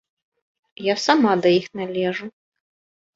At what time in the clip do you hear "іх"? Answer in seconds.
1.59-1.67